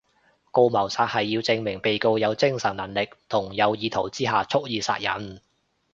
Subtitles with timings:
[0.51, 5.43] 告謀殺係要證明被告有精神能力同有意圖之下蓄意殺人